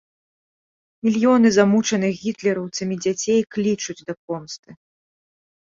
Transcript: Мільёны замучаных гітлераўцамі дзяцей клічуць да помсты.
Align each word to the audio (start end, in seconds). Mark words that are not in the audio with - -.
Мільёны 1.07 1.47
замучаных 1.57 2.11
гітлераўцамі 2.23 2.95
дзяцей 3.05 3.41
клічуць 3.57 4.01
да 4.09 4.13
помсты. 4.25 4.69